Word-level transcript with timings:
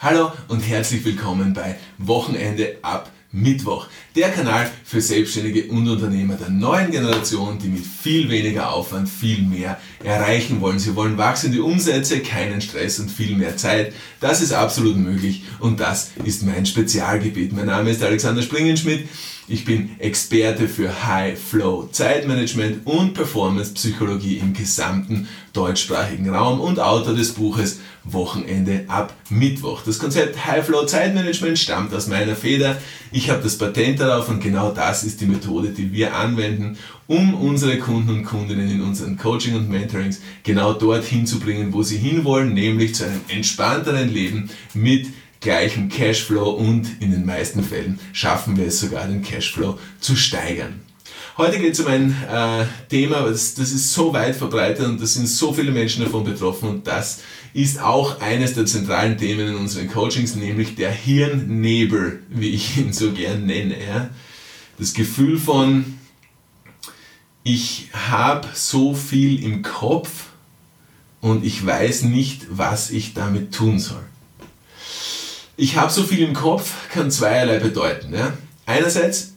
Hallo 0.00 0.32
und 0.48 0.60
herzlich 0.60 1.04
willkommen 1.04 1.54
bei 1.54 1.76
Wochenende 1.98 2.78
ab 2.82 3.10
Mittwoch, 3.30 3.86
der 4.16 4.30
Kanal 4.30 4.68
für 4.84 5.00
Selbstständige 5.00 5.66
und 5.70 5.88
Unternehmer 5.88 6.34
der 6.34 6.50
neuen 6.50 6.90
Generation, 6.90 7.58
die 7.58 7.68
mit 7.68 7.86
viel 7.86 8.28
weniger 8.28 8.72
Aufwand 8.72 9.08
viel 9.08 9.42
mehr 9.42 9.80
erreichen 10.02 10.60
wollen. 10.60 10.78
Sie 10.78 10.94
wollen 10.96 11.16
wachsende 11.16 11.62
Umsätze, 11.62 12.20
keinen 12.20 12.60
Stress 12.60 12.98
und 12.98 13.10
viel 13.10 13.36
mehr 13.36 13.56
Zeit. 13.56 13.92
Das 14.20 14.40
ist 14.40 14.52
absolut 14.52 14.96
möglich 14.96 15.44
und 15.60 15.80
das 15.80 16.10
ist 16.24 16.44
mein 16.44 16.66
Spezialgebiet. 16.66 17.52
Mein 17.52 17.66
Name 17.66 17.90
ist 17.90 18.02
Alexander 18.02 18.42
Springenschmidt. 18.42 19.08
Ich 19.46 19.64
bin 19.64 20.00
Experte 20.00 20.68
für 20.68 21.06
High 21.06 21.38
Flow 21.38 21.88
Zeitmanagement 21.92 22.86
und 22.86 23.14
Performance 23.14 23.74
Psychologie 23.74 24.38
im 24.38 24.54
gesamten 24.54 25.28
deutschsprachigen 25.52 26.30
Raum 26.30 26.60
und 26.60 26.80
Autor 26.80 27.14
des 27.14 27.32
Buches 27.32 27.80
Wochenende 28.04 28.84
ab 28.88 29.14
Mittwoch. 29.30 29.82
Das 29.82 29.98
Konzept 29.98 30.46
High 30.46 30.64
Flow 30.64 30.84
Zeitmanagement 30.84 31.58
stammt 31.58 31.94
aus 31.94 32.06
meiner 32.06 32.36
Feder. 32.36 32.76
Ich 33.12 33.30
habe 33.30 33.42
das 33.42 33.56
Patent 33.56 34.00
darauf 34.00 34.28
und 34.28 34.40
genau 34.40 34.70
das 34.70 35.04
ist 35.04 35.20
die 35.20 35.26
Methode, 35.26 35.70
die 35.70 35.92
wir 35.92 36.14
anwenden, 36.14 36.76
um 37.06 37.34
unsere 37.34 37.78
Kunden 37.78 38.10
und 38.10 38.24
Kundinnen 38.24 38.70
in 38.70 38.82
unseren 38.82 39.16
Coaching 39.16 39.54
und 39.54 39.70
Mentorings 39.70 40.20
genau 40.42 40.74
dorthin 40.74 41.26
zu 41.26 41.40
bringen, 41.40 41.72
wo 41.72 41.82
sie 41.82 41.98
hinwollen, 41.98 42.54
nämlich 42.54 42.94
zu 42.94 43.04
einem 43.04 43.20
entspannteren 43.28 44.12
Leben 44.12 44.50
mit 44.74 45.08
gleichem 45.40 45.88
Cashflow 45.88 46.50
und 46.50 46.88
in 47.00 47.10
den 47.10 47.26
meisten 47.26 47.62
Fällen 47.62 47.98
schaffen 48.12 48.56
wir 48.56 48.66
es 48.66 48.80
sogar, 48.80 49.06
den 49.06 49.22
Cashflow 49.22 49.78
zu 50.00 50.16
steigern. 50.16 50.80
Heute 51.36 51.58
geht 51.58 51.74
es 51.74 51.80
um 51.80 51.88
ein 51.88 52.16
äh, 52.30 52.64
Thema, 52.88 53.28
das, 53.28 53.54
das 53.54 53.72
ist 53.72 53.92
so 53.92 54.12
weit 54.12 54.36
verbreitet 54.36 54.86
und 54.86 55.00
da 55.00 55.06
sind 55.06 55.26
so 55.26 55.52
viele 55.52 55.72
Menschen 55.72 56.04
davon 56.04 56.22
betroffen 56.22 56.68
und 56.68 56.86
das 56.86 57.22
ist 57.52 57.80
auch 57.80 58.20
eines 58.20 58.54
der 58.54 58.66
zentralen 58.66 59.18
Themen 59.18 59.48
in 59.48 59.54
unseren 59.56 59.88
Coachings, 59.88 60.36
nämlich 60.36 60.76
der 60.76 60.92
Hirnnebel, 60.92 62.22
wie 62.28 62.50
ich 62.50 62.76
ihn 62.76 62.92
so 62.92 63.12
gern 63.12 63.46
nenne. 63.46 63.76
Ja? 63.84 64.10
Das 64.78 64.94
Gefühl 64.94 65.38
von, 65.38 65.98
ich 67.42 67.88
habe 67.92 68.48
so 68.54 68.94
viel 68.94 69.42
im 69.42 69.62
Kopf 69.62 70.26
und 71.20 71.44
ich 71.44 71.64
weiß 71.64 72.02
nicht, 72.02 72.46
was 72.50 72.90
ich 72.90 73.12
damit 73.14 73.52
tun 73.52 73.80
soll 73.80 74.04
ich 75.56 75.76
habe 75.76 75.92
so 75.92 76.02
viel 76.02 76.20
im 76.20 76.34
Kopf, 76.34 76.72
kann 76.90 77.10
zweierlei 77.10 77.58
bedeuten. 77.58 78.12
Ja? 78.14 78.32
Einerseits, 78.66 79.33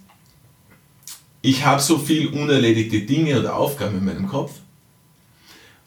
ich 1.42 1.66
habe 1.66 1.82
so 1.82 1.98
viel 1.98 2.28
unerledigte 2.28 3.02
Dinge 3.02 3.40
oder 3.40 3.56
Aufgaben 3.56 3.98
in 3.98 4.06
meinem 4.06 4.28
Kopf. 4.28 4.52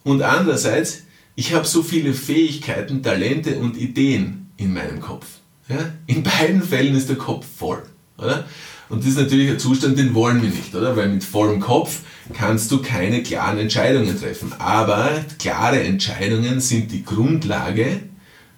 Und 0.05 0.23
andererseits, 0.23 1.05
ich 1.35 1.53
habe 1.53 1.67
so 1.67 1.83
viele 1.83 2.15
Fähigkeiten, 2.15 3.03
Talente 3.03 3.59
und 3.59 3.77
Ideen 3.77 4.51
in 4.57 4.73
meinem 4.73 5.01
Kopf. 5.01 5.27
Ja? 5.69 5.93
In 6.07 6.23
beiden 6.23 6.63
Fällen 6.63 6.95
ist 6.97 7.09
der 7.09 7.17
Kopf 7.17 7.47
voll. 7.59 7.83
Oder? 8.19 8.45
Und 8.89 9.03
das 9.03 9.11
ist 9.11 9.19
natürlich 9.19 9.51
ein 9.51 9.59
Zustand, 9.59 9.99
den 9.99 10.15
wollen 10.15 10.43
wir 10.43 10.51
nicht, 10.51 10.75
oder? 10.75 10.97
Weil 10.97 11.09
mit 11.09 11.23
vollem 11.23 11.61
Kopf 11.61 12.01
kannst 12.33 12.73
du 12.73 12.83
keine 12.83 13.23
klaren 13.23 13.59
Entscheidungen 13.59 14.19
treffen. 14.19 14.53
Aber 14.59 15.25
klare 15.39 15.81
Entscheidungen 15.81 16.61
sind 16.61 16.91
die 16.91 17.05
Grundlage 17.05 18.01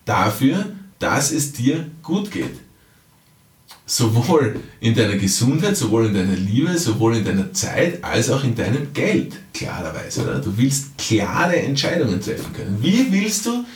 dafür, 0.07 0.73
dass 0.99 1.33
es 1.33 1.53
dir 1.53 1.87
gut 2.03 2.31
geht. 2.31 2.57
Sowohl 3.93 4.59
in 4.81 4.95
deiner 4.95 5.17
Gesundheit, 5.17 5.77
sowohl 5.77 6.07
in 6.07 6.15
deiner 6.15 6.35
Liebe, 6.35 6.79
sowohl 6.79 7.19
in 7.19 7.27
deiner 7.27 7.53
Zeit, 7.53 8.03
als 8.03 8.31
auch 8.31 8.43
in 8.43 8.55
deinem 8.55 8.91
Geld, 8.95 9.35
klarerweise. 9.53 10.23
Oder? 10.23 10.39
Du 10.39 10.57
willst 10.57 10.97
klare 10.97 11.57
Entscheidungen 11.57 12.19
treffen 12.19 12.55
können. 12.55 12.79
Wie 12.81 13.13
willst 13.13 13.45
du 13.45 13.67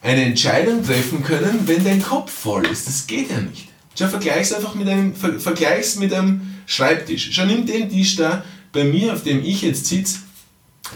eine 0.00 0.24
Entscheidung 0.24 0.82
treffen 0.82 1.22
können, 1.22 1.60
wenn 1.66 1.84
dein 1.84 2.02
Kopf 2.02 2.32
voll 2.32 2.64
ist? 2.68 2.88
Das 2.88 3.06
geht 3.06 3.30
ja 3.30 3.38
nicht. 3.38 3.68
Schau, 3.98 4.08
vergleich's 4.08 4.54
einfach 4.54 4.74
mit 4.74 4.88
einem, 4.88 5.14
ver, 5.14 5.38
vergleich's 5.38 5.96
mit 5.96 6.14
einem 6.14 6.40
Schreibtisch. 6.64 7.28
Schau, 7.30 7.44
nimm 7.44 7.66
den 7.66 7.90
Tisch 7.90 8.16
da 8.16 8.42
bei 8.72 8.84
mir, 8.84 9.12
auf 9.12 9.24
dem 9.24 9.44
ich 9.44 9.60
jetzt 9.60 9.84
sitze, 9.84 10.20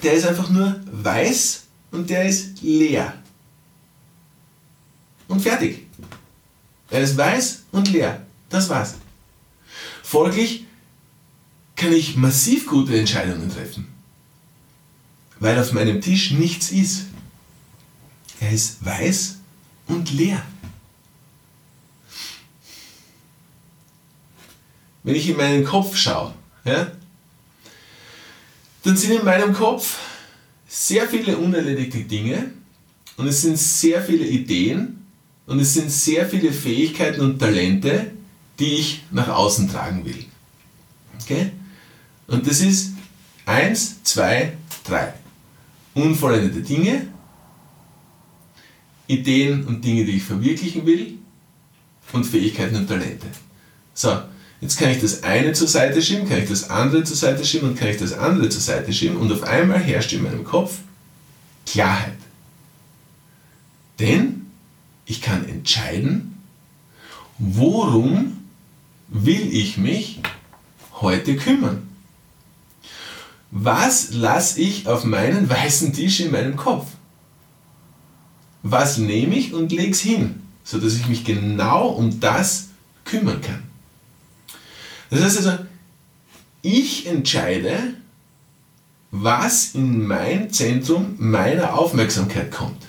der 0.02 0.14
ist 0.14 0.26
einfach 0.26 0.48
nur 0.48 0.80
weiß 0.90 1.64
und 1.90 2.08
der 2.08 2.24
ist 2.24 2.62
leer 2.62 3.12
und 5.28 5.42
fertig. 5.42 5.80
Er 6.88 7.02
ist 7.02 7.14
weiß 7.14 7.64
und 7.70 7.92
leer. 7.92 8.23
Das 8.54 8.68
war's. 8.68 8.94
Folglich 10.04 10.64
kann 11.74 11.92
ich 11.92 12.14
massiv 12.14 12.66
gute 12.66 12.96
Entscheidungen 12.96 13.50
treffen, 13.50 13.88
weil 15.40 15.58
auf 15.58 15.72
meinem 15.72 16.00
Tisch 16.00 16.30
nichts 16.30 16.70
ist. 16.70 17.06
Er 18.38 18.52
ist 18.52 18.84
weiß 18.84 19.38
und 19.88 20.12
leer. 20.12 20.40
Wenn 25.02 25.16
ich 25.16 25.28
in 25.28 25.36
meinen 25.36 25.64
Kopf 25.64 25.96
schaue, 25.96 26.32
ja, 26.64 26.92
dann 28.84 28.96
sind 28.96 29.18
in 29.18 29.24
meinem 29.24 29.52
Kopf 29.52 29.98
sehr 30.68 31.08
viele 31.08 31.38
unerledigte 31.38 32.04
Dinge 32.04 32.52
und 33.16 33.26
es 33.26 33.42
sind 33.42 33.58
sehr 33.58 34.00
viele 34.00 34.24
Ideen 34.24 35.04
und 35.46 35.58
es 35.58 35.74
sind 35.74 35.90
sehr 35.90 36.24
viele 36.24 36.52
Fähigkeiten 36.52 37.20
und 37.20 37.40
Talente, 37.40 38.12
die 38.58 38.74
ich 38.74 39.02
nach 39.10 39.28
außen 39.28 39.68
tragen 39.70 40.04
will. 40.04 40.24
Okay? 41.20 41.50
Und 42.26 42.46
das 42.46 42.60
ist 42.60 42.92
eins, 43.46 44.02
zwei, 44.02 44.56
drei. 44.84 45.14
Unvollendete 45.94 46.60
Dinge, 46.60 47.08
Ideen 49.06 49.64
und 49.64 49.84
Dinge, 49.84 50.04
die 50.04 50.16
ich 50.16 50.22
verwirklichen 50.22 50.86
will 50.86 51.18
und 52.12 52.24
Fähigkeiten 52.24 52.76
und 52.76 52.88
Talente. 52.88 53.26
So, 53.92 54.18
jetzt 54.60 54.78
kann 54.78 54.90
ich 54.90 55.00
das 55.00 55.22
eine 55.22 55.52
zur 55.52 55.68
Seite 55.68 56.00
schieben, 56.00 56.28
kann 56.28 56.38
ich 56.38 56.48
das 56.48 56.70
andere 56.70 57.04
zur 57.04 57.16
Seite 57.16 57.44
schieben 57.44 57.68
und 57.68 57.78
kann 57.78 57.88
ich 57.88 57.98
das 57.98 58.12
andere 58.12 58.48
zur 58.48 58.60
Seite 58.60 58.92
schieben 58.92 59.16
und 59.16 59.30
auf 59.30 59.42
einmal 59.42 59.78
herrscht 59.78 60.12
in 60.12 60.22
meinem 60.22 60.44
Kopf 60.44 60.78
Klarheit. 61.66 62.18
Denn 64.00 64.46
ich 65.06 65.20
kann 65.20 65.48
entscheiden, 65.48 66.38
worum 67.38 68.43
will 69.08 69.54
ich 69.54 69.76
mich 69.76 70.20
heute 71.00 71.36
kümmern. 71.36 71.88
Was 73.50 74.12
lasse 74.12 74.60
ich 74.60 74.88
auf 74.88 75.04
meinen 75.04 75.48
weißen 75.48 75.92
Tisch 75.92 76.20
in 76.20 76.32
meinem 76.32 76.56
Kopf? 76.56 76.86
Was 78.62 78.98
nehme 78.98 79.36
ich 79.36 79.52
und 79.52 79.70
lege 79.70 79.92
es 79.92 80.00
hin, 80.00 80.42
sodass 80.64 80.94
ich 80.94 81.06
mich 81.06 81.24
genau 81.24 81.88
um 81.88 82.18
das 82.18 82.68
kümmern 83.04 83.40
kann. 83.40 83.62
Das 85.10 85.22
heißt 85.22 85.36
also, 85.36 85.58
ich 86.62 87.06
entscheide, 87.06 87.94
was 89.10 89.74
in 89.74 90.06
mein 90.06 90.50
Zentrum 90.50 91.14
meiner 91.18 91.74
Aufmerksamkeit 91.78 92.50
kommt. 92.50 92.82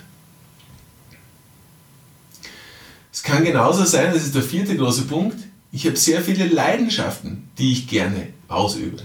Es 3.12 3.22
kann 3.22 3.44
genauso 3.44 3.84
sein, 3.84 4.12
das 4.12 4.24
ist 4.24 4.34
der 4.34 4.42
vierte 4.42 4.76
große 4.76 5.02
Punkt, 5.02 5.38
ich 5.76 5.86
habe 5.86 5.96
sehr 5.96 6.22
viele 6.22 6.46
Leidenschaften, 6.46 7.50
die 7.58 7.70
ich 7.70 7.86
gerne 7.86 8.28
ausübe. 8.48 9.02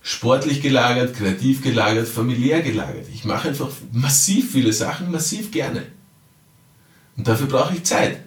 Sportlich 0.00 0.62
gelagert, 0.62 1.16
kreativ 1.16 1.62
gelagert, 1.64 2.06
familiär 2.06 2.62
gelagert. 2.62 3.06
Ich 3.12 3.24
mache 3.24 3.48
einfach 3.48 3.70
massiv 3.90 4.52
viele 4.52 4.72
Sachen, 4.72 5.10
massiv 5.10 5.50
gerne. 5.50 5.82
Und 7.16 7.26
dafür 7.26 7.48
brauche 7.48 7.74
ich 7.74 7.82
Zeit. 7.82 8.20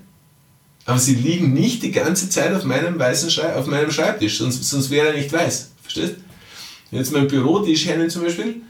Aber 0.84 1.00
sie 1.00 1.16
liegen 1.16 1.54
nicht 1.54 1.84
die 1.84 1.92
ganze 1.92 2.30
Zeit 2.30 2.54
auf 2.54 2.66
meinem 2.66 3.00
weißen 3.00 3.32
Schrei 3.32 3.56
auf 3.56 3.68
meinem 3.68 3.92
Schreibtisch, 3.92 4.38
sonst, 4.38 4.62
sonst 4.66 4.90
wäre 4.90 5.08
er 5.08 5.14
nicht 5.14 5.32
weiß. 5.32 5.72
Verstehst? 5.82 6.16
Jetzt 6.92 7.14
mein 7.14 7.30
Bürotisch 7.30 7.86
hernimmt 7.86 8.12
zum 8.12 8.24
Beispiel, 8.24 8.62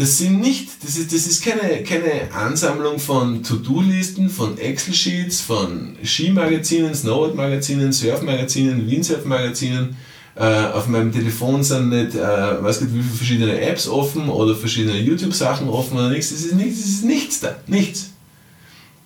das 0.00 0.16
sind 0.16 0.40
nicht, 0.40 0.82
das 0.82 0.96
ist, 0.96 1.12
das 1.12 1.26
ist 1.26 1.44
keine, 1.44 1.82
keine 1.84 2.32
Ansammlung 2.32 2.98
von 2.98 3.42
To-Do-Listen, 3.42 4.30
von 4.30 4.56
Excel-Sheets, 4.56 5.42
von 5.42 5.94
Skimagazinen, 6.02 6.94
Snowboard-Magazinen, 6.94 7.92
Surf-Magazinen, 7.92 8.90
Windsurf-Magazinen. 8.90 9.94
Äh, 10.36 10.68
auf 10.72 10.86
meinem 10.86 11.12
Telefon 11.12 11.62
sind 11.62 11.90
nicht, 11.90 12.14
äh, 12.14 12.62
weiß 12.62 12.80
nicht, 12.80 12.94
wie 12.94 13.02
viele 13.02 13.14
verschiedene 13.14 13.60
Apps 13.60 13.88
offen 13.88 14.30
oder 14.30 14.56
verschiedene 14.56 14.98
YouTube-Sachen 14.98 15.68
offen 15.68 15.98
oder 15.98 16.08
nichts. 16.08 16.30
Das 16.30 16.40
ist 16.40 16.54
nichts, 16.54 16.80
das 16.80 16.88
ist 16.88 17.04
nichts 17.04 17.40
da. 17.40 17.56
Nichts. 17.66 18.10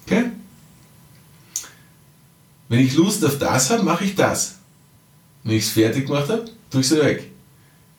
Okay? 0.06 0.26
Wenn 2.68 2.78
ich 2.78 2.94
Lust 2.94 3.24
auf 3.24 3.40
das 3.40 3.68
habe, 3.70 3.82
mache 3.82 4.04
ich 4.04 4.14
das. 4.14 4.58
Wenn 5.42 5.56
ich 5.56 5.64
es 5.64 5.70
fertig 5.70 6.06
gemacht 6.06 6.28
habe, 6.28 6.44
tue 6.70 6.82
ich 6.82 6.86
es 6.88 6.96
weg. 6.96 7.32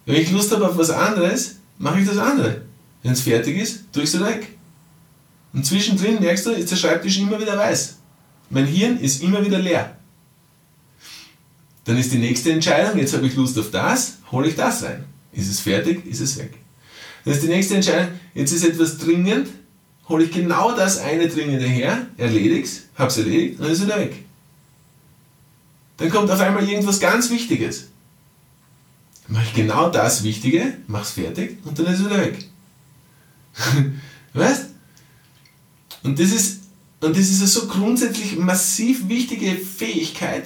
Wenn 0.06 0.16
ich 0.16 0.32
Lust 0.32 0.54
habe 0.54 0.70
auf 0.70 0.78
was 0.78 0.92
anderes, 0.92 1.58
mache 1.78 2.00
ich 2.00 2.08
das 2.08 2.18
andere. 2.18 2.65
Wenn 3.06 3.14
es 3.14 3.22
fertig 3.22 3.56
ist, 3.58 3.94
tue 3.94 4.02
ich 4.02 4.12
es 4.12 4.20
weg. 4.20 4.48
Und 5.54 5.64
zwischendrin 5.64 6.20
merkst 6.20 6.48
du, 6.48 6.50
ist 6.50 6.72
der 6.72 6.76
Schreibtisch 6.76 7.20
immer 7.20 7.40
wieder 7.40 7.56
weiß. 7.56 7.98
Mein 8.50 8.66
Hirn 8.66 9.00
ist 9.00 9.22
immer 9.22 9.46
wieder 9.46 9.60
leer. 9.60 9.96
Dann 11.84 12.00
ist 12.00 12.12
die 12.12 12.18
nächste 12.18 12.52
Entscheidung, 12.52 12.98
jetzt 12.98 13.14
habe 13.14 13.28
ich 13.28 13.36
Lust 13.36 13.60
auf 13.60 13.70
das, 13.70 14.18
hole 14.32 14.48
ich 14.48 14.56
das 14.56 14.82
rein. 14.82 15.04
Ist 15.32 15.52
es 15.52 15.60
fertig, 15.60 16.04
ist 16.08 16.20
es 16.20 16.36
weg. 16.40 16.56
Dann 17.24 17.36
ist 17.36 17.44
die 17.44 17.48
nächste 17.48 17.76
Entscheidung, 17.76 18.20
jetzt 18.34 18.52
ist 18.52 18.66
etwas 18.66 18.98
dringend 18.98 19.50
hole 20.10 20.24
ich 20.24 20.32
genau 20.32 20.76
das 20.76 20.98
eine 20.98 21.28
Dringende 21.28 21.68
her, 21.68 22.08
erledig's, 22.18 22.86
hab's 22.98 23.18
erledigt 23.18 23.60
und 23.60 23.66
dann 23.66 23.72
ist 23.72 23.86
wieder 23.86 24.00
weg. 24.00 24.16
Dann 25.98 26.10
kommt 26.10 26.32
auf 26.32 26.40
einmal 26.40 26.68
irgendwas 26.68 27.00
ganz 27.00 27.30
Wichtiges. 27.30 27.90
Mache 29.28 29.46
ich 29.46 29.54
genau 29.54 29.90
das 29.90 30.24
Wichtige, 30.24 30.74
mach's 30.88 31.12
fertig 31.12 31.60
und 31.66 31.78
dann 31.78 31.86
ist 31.86 32.00
es 32.00 32.06
wieder 32.06 32.20
weg. 32.20 32.50
weißt? 34.34 34.66
Und 36.04 36.20
das 36.20 36.32
ist, 36.32 36.62
und 37.02 37.16
das 37.16 37.30
ist 37.30 37.40
eine 37.40 37.48
so 37.48 37.68
grundsätzlich 37.68 38.38
massiv 38.38 39.08
wichtige 39.10 39.56
Fähigkeit, 39.56 40.44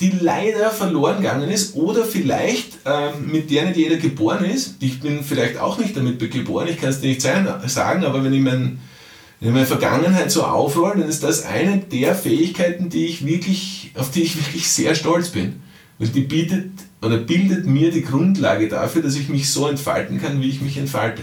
die 0.00 0.10
leider 0.10 0.70
verloren 0.70 1.18
gegangen 1.18 1.50
ist 1.50 1.76
oder 1.76 2.04
vielleicht 2.04 2.78
ähm, 2.84 3.30
mit 3.30 3.50
der 3.50 3.66
nicht 3.66 3.76
jeder 3.76 3.96
geboren 3.96 4.44
ist. 4.44 4.76
Ich 4.80 5.00
bin 5.00 5.22
vielleicht 5.22 5.58
auch 5.58 5.78
nicht 5.78 5.96
damit 5.96 6.18
geboren, 6.30 6.68
ich 6.68 6.80
kann 6.80 6.90
es 6.90 7.00
dir 7.00 7.08
nicht 7.08 7.22
sagen, 7.22 8.04
aber 8.04 8.24
wenn 8.24 8.32
ich, 8.32 8.40
mein, 8.40 8.80
wenn 9.40 9.48
ich 9.48 9.54
meine 9.54 9.66
Vergangenheit 9.66 10.30
so 10.30 10.42
aufrolle, 10.42 11.00
dann 11.00 11.08
ist 11.08 11.22
das 11.22 11.44
eine 11.44 11.78
der 11.78 12.14
Fähigkeiten, 12.14 12.88
die 12.88 13.06
ich 13.06 13.24
wirklich, 13.24 13.92
auf 13.94 14.10
die 14.10 14.22
ich 14.22 14.36
wirklich 14.36 14.68
sehr 14.68 14.94
stolz 14.94 15.28
bin. 15.28 15.62
Weil 15.98 16.08
die 16.08 16.22
bietet 16.22 16.70
oder 17.00 17.18
bildet 17.18 17.66
mir 17.66 17.92
die 17.92 18.02
Grundlage 18.02 18.68
dafür, 18.68 19.02
dass 19.02 19.14
ich 19.14 19.28
mich 19.28 19.50
so 19.50 19.68
entfalten 19.68 20.20
kann, 20.20 20.40
wie 20.40 20.48
ich 20.48 20.60
mich 20.60 20.76
entfalte. 20.76 21.22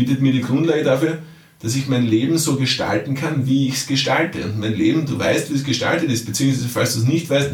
Bietet 0.00 0.22
mir 0.22 0.32
die 0.32 0.40
Grundlage 0.40 0.82
dafür, 0.82 1.18
dass 1.60 1.76
ich 1.76 1.88
mein 1.88 2.06
Leben 2.06 2.38
so 2.38 2.56
gestalten 2.56 3.14
kann, 3.14 3.46
wie 3.46 3.68
ich 3.68 3.74
es 3.74 3.86
gestalte. 3.86 4.44
Und 4.44 4.60
mein 4.60 4.74
Leben, 4.74 5.04
du 5.04 5.18
weißt, 5.18 5.50
wie 5.50 5.56
es 5.56 5.64
gestaltet 5.64 6.10
ist, 6.10 6.24
beziehungsweise 6.24 6.68
falls 6.68 6.94
du 6.94 7.00
es 7.00 7.06
nicht 7.06 7.28
weißt, 7.28 7.50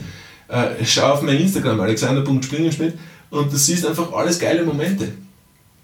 äh, 0.46 0.84
schau 0.84 1.14
auf 1.14 1.22
mein 1.22 1.38
Instagram, 1.38 1.80
alexander.springenschmidt, 1.80 2.94
und 3.30 3.52
du 3.52 3.56
siehst 3.56 3.84
einfach 3.84 4.12
alles 4.12 4.38
geile 4.38 4.64
Momente. 4.64 5.08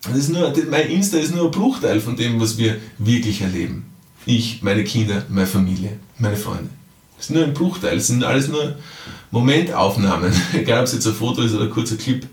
Das 0.02 0.16
ist 0.16 0.28
nur, 0.28 0.52
mein 0.70 0.88
Insta 0.88 1.18
ist 1.18 1.34
nur 1.34 1.46
ein 1.46 1.50
Bruchteil 1.50 2.00
von 2.00 2.14
dem, 2.14 2.40
was 2.40 2.58
wir 2.58 2.76
wirklich 2.98 3.40
erleben. 3.40 3.86
Ich, 4.24 4.62
meine 4.62 4.84
Kinder, 4.84 5.24
meine 5.28 5.48
Familie, 5.48 5.98
meine 6.16 6.36
Freunde. 6.36 6.70
Das 7.16 7.26
ist 7.26 7.34
nur 7.34 7.42
ein 7.42 7.54
Bruchteil, 7.54 7.96
es 7.96 8.06
sind 8.06 8.22
alles 8.22 8.46
nur 8.46 8.76
Momentaufnahmen, 9.32 10.32
egal 10.52 10.80
ob 10.80 10.86
es 10.86 10.92
jetzt 10.92 11.08
ein 11.08 11.14
Foto 11.14 11.42
ist 11.42 11.54
oder 11.54 11.64
ein 11.64 11.70
kurzer 11.70 11.96
Clip. 11.96 12.24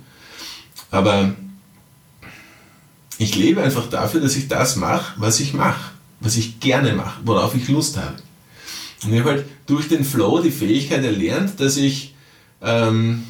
Aber 0.92 1.34
ich 3.20 3.36
lebe 3.36 3.62
einfach 3.62 3.88
dafür, 3.88 4.22
dass 4.22 4.36
ich 4.36 4.48
das 4.48 4.76
mache, 4.76 5.14
was 5.18 5.40
ich 5.40 5.54
mache, 5.54 5.92
was 6.20 6.38
ich 6.38 6.60
gerne 6.60 6.94
mache, 6.94 7.20
worauf 7.26 7.54
ich 7.54 7.68
Lust 7.68 7.98
habe. 7.98 8.16
Und 9.04 9.14
ich 9.14 9.20
habe 9.20 9.30
halt 9.30 9.46
durch 9.68 9.88
den 9.88 10.04
Flow 10.04 10.42
die 10.42 10.52
Fähigkeit 10.52 11.04
erlernt, 11.04 11.60
dass 11.60 11.78
ich 11.78 12.16
ähm, 12.62 13.26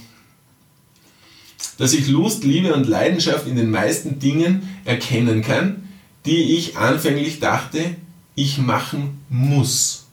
dass 1.78 1.94
ich 1.94 2.08
Lust, 2.08 2.44
Liebe 2.44 2.74
und 2.74 2.88
Leidenschaft 2.88 3.48
in 3.48 3.56
den 3.56 3.72
meisten 3.72 4.20
Dingen 4.20 4.70
erkennen 4.86 5.42
kann, 5.42 5.88
die 6.26 6.56
ich 6.58 6.78
anfänglich 6.78 7.40
dachte, 7.40 7.96
ich 8.36 8.58
machen 8.58 9.22
muss. 9.30 10.08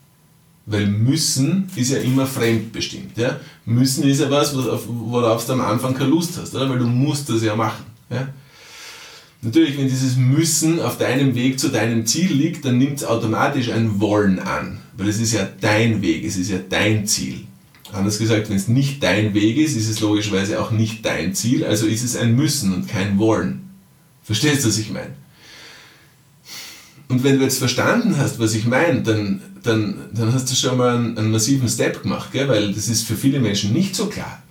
Weil 0.65 0.87
müssen 0.87 1.71
ist 1.75 1.91
ja 1.91 1.99
immer 1.99 2.27
fremdbestimmt. 2.27 3.19
Ja? 3.19 3.41
Müssen 3.65 4.05
ist 4.05 4.21
ja 4.21 4.31
was, 4.31 4.55
worauf 4.55 5.45
du 5.47 5.53
am 5.53 5.61
Anfang 5.61 5.95
keine 5.95 6.11
Lust 6.11 6.39
hast, 6.39 6.55
oder? 6.55 6.71
weil 6.71 6.79
du 6.79 6.87
musst 6.87 7.29
das 7.29 7.43
ja 7.43 7.57
machen. 7.57 7.85
Ja? 8.11 8.29
Natürlich, 9.43 9.77
wenn 9.79 9.89
dieses 9.89 10.17
Müssen 10.17 10.81
auf 10.81 10.99
deinem 10.99 11.35
Weg 11.35 11.61
zu 11.61 11.69
deinem 11.69 12.07
Ziel 12.07 12.33
liegt, 12.33 12.65
dann 12.65 12.79
nimmt 12.79 12.99
es 12.99 13.05
automatisch 13.05 13.71
ein 13.71 14.01
Wollen 14.01 14.39
an, 14.39 14.79
weil 14.97 15.09
es 15.09 15.21
ist 15.21 15.33
ja 15.33 15.49
dein 15.61 16.03
Weg, 16.03 16.25
es 16.25 16.37
ist 16.37 16.51
ja 16.51 16.59
dein 16.69 17.07
Ziel. 17.07 17.47
Anders 17.93 18.19
gesagt, 18.19 18.49
wenn 18.49 18.57
es 18.57 18.69
nicht 18.69 19.03
dein 19.03 19.35
Weg 19.35 19.57
ist, 19.59 19.77
ist 19.77 19.89
es 19.89 20.01
logischerweise 20.01 20.61
auch 20.61 20.71
nicht 20.71 21.05
dein 21.05 21.35
Ziel, 21.35 21.65
also 21.65 21.87
ist 21.87 22.03
es 22.03 22.17
ein 22.17 22.35
Müssen 22.35 22.75
und 22.75 22.89
kein 22.89 23.19
Wollen. 23.19 23.71
Verstehst 24.25 24.65
du, 24.65 24.69
was 24.69 24.79
ich 24.79 24.91
meine? 24.91 25.15
Und 27.09 27.23
wenn 27.23 27.39
du 27.39 27.45
jetzt 27.45 27.59
verstanden 27.59 28.17
hast, 28.17 28.41
was 28.41 28.55
ich 28.55 28.67
meine, 28.67 29.03
dann, 29.03 29.41
dann, 29.63 29.97
dann 30.13 30.33
hast 30.33 30.51
du 30.51 30.57
schon 30.57 30.77
mal 30.77 30.97
einen, 30.97 31.17
einen 31.17 31.31
massiven 31.31 31.69
Step 31.69 32.03
gemacht, 32.03 32.33
gell? 32.33 32.49
weil 32.49 32.73
das 32.75 32.89
ist 32.89 33.07
für 33.07 33.17
viele 33.17 33.39
Menschen 33.39 33.73
nicht 33.73 33.95
so 33.95 34.07
klar. 34.07 34.43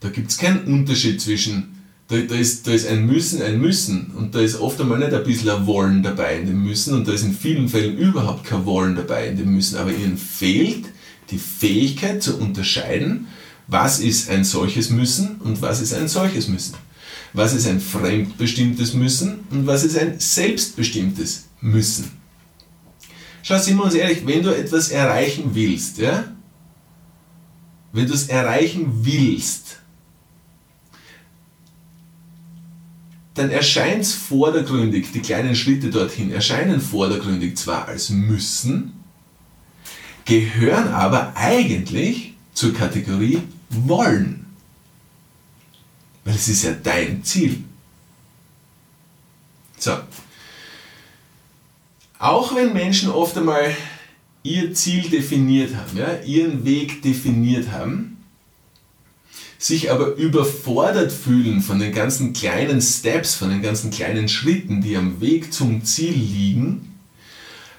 Da 0.00 0.10
gibt 0.10 0.30
es 0.30 0.36
keinen 0.36 0.64
Unterschied 0.64 1.18
zwischen, 1.22 1.82
da, 2.14 2.20
da, 2.20 2.34
ist, 2.36 2.66
da 2.66 2.72
ist 2.72 2.86
ein 2.86 3.06
Müssen, 3.06 3.42
ein 3.42 3.60
Müssen 3.60 4.12
und 4.16 4.34
da 4.34 4.40
ist 4.40 4.60
oft 4.60 4.80
einmal 4.80 4.98
nicht 4.98 5.12
ein 5.12 5.24
bisschen 5.24 5.50
ein 5.50 5.66
Wollen 5.66 6.02
dabei 6.02 6.38
in 6.38 6.46
dem 6.46 6.62
Müssen 6.62 6.94
und 6.94 7.08
da 7.08 7.12
ist 7.12 7.24
in 7.24 7.34
vielen 7.34 7.68
Fällen 7.68 7.98
überhaupt 7.98 8.44
kein 8.44 8.64
Wollen 8.64 8.94
dabei 8.94 9.28
in 9.28 9.36
dem 9.36 9.52
Müssen, 9.54 9.78
aber 9.78 9.90
ihnen 9.90 10.16
fehlt 10.16 10.86
die 11.30 11.38
Fähigkeit 11.38 12.22
zu 12.22 12.38
unterscheiden, 12.38 13.26
was 13.66 13.98
ist 13.98 14.30
ein 14.30 14.44
solches 14.44 14.90
Müssen 14.90 15.40
und 15.40 15.60
was 15.62 15.80
ist 15.80 15.94
ein 15.94 16.08
solches 16.08 16.48
Müssen. 16.48 16.74
Was 17.32 17.54
ist 17.54 17.66
ein 17.66 17.80
fremdbestimmtes 17.80 18.94
Müssen 18.94 19.40
und 19.50 19.66
was 19.66 19.82
ist 19.82 19.98
ein 19.98 20.20
selbstbestimmtes 20.20 21.46
Müssen. 21.60 22.12
Schau, 23.42 23.58
sind 23.58 23.76
wir 23.76 23.84
uns 23.84 23.94
ehrlich, 23.94 24.24
wenn 24.24 24.42
du 24.42 24.54
etwas 24.54 24.90
erreichen 24.90 25.50
willst, 25.52 25.98
ja, 25.98 26.24
wenn 27.92 28.06
du 28.06 28.14
es 28.14 28.28
erreichen 28.28 28.86
willst, 29.02 29.78
dann 33.34 33.50
erscheint 33.50 34.02
es 34.02 34.14
vordergründig, 34.14 35.10
die 35.12 35.20
kleinen 35.20 35.56
Schritte 35.56 35.90
dorthin 35.90 36.32
erscheinen 36.32 36.80
vordergründig 36.80 37.56
zwar 37.56 37.88
als 37.88 38.10
Müssen, 38.10 38.92
gehören 40.24 40.88
aber 40.88 41.36
eigentlich 41.36 42.34
zur 42.54 42.72
Kategorie 42.72 43.42
wollen. 43.68 44.46
Weil 46.24 46.36
es 46.36 46.48
ist 46.48 46.62
ja 46.62 46.72
dein 46.72 47.24
Ziel. 47.24 47.62
So. 49.78 49.98
Auch 52.18 52.54
wenn 52.54 52.72
Menschen 52.72 53.10
oft 53.10 53.36
einmal 53.36 53.76
ihr 54.44 54.72
Ziel 54.72 55.10
definiert 55.10 55.74
haben, 55.74 55.98
ja, 55.98 56.20
ihren 56.24 56.64
Weg 56.64 57.02
definiert 57.02 57.72
haben, 57.72 58.13
sich 59.64 59.90
aber 59.90 60.14
überfordert 60.16 61.10
fühlen 61.10 61.62
von 61.62 61.78
den 61.78 61.94
ganzen 61.94 62.34
kleinen 62.34 62.82
Steps, 62.82 63.34
von 63.34 63.48
den 63.48 63.62
ganzen 63.62 63.90
kleinen 63.90 64.28
Schritten, 64.28 64.82
die 64.82 64.94
am 64.94 65.22
Weg 65.22 65.54
zum 65.54 65.82
Ziel 65.86 66.12
liegen, 66.12 66.92